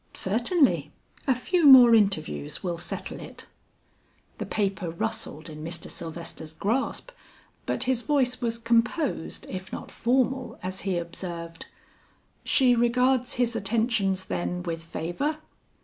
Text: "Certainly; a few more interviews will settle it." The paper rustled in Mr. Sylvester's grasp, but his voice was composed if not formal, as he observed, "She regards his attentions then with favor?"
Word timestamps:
"Certainly; 0.15 0.91
a 1.27 1.35
few 1.35 1.67
more 1.67 1.93
interviews 1.93 2.63
will 2.63 2.79
settle 2.79 3.19
it." 3.19 3.45
The 4.39 4.47
paper 4.47 4.89
rustled 4.89 5.47
in 5.47 5.63
Mr. 5.63 5.91
Sylvester's 5.91 6.53
grasp, 6.53 7.11
but 7.67 7.83
his 7.83 8.01
voice 8.01 8.41
was 8.41 8.57
composed 8.57 9.45
if 9.47 9.71
not 9.71 9.91
formal, 9.91 10.57
as 10.63 10.81
he 10.81 10.97
observed, 10.97 11.67
"She 12.43 12.73
regards 12.75 13.35
his 13.35 13.55
attentions 13.55 14.25
then 14.25 14.63
with 14.63 14.81
favor?" 14.81 15.37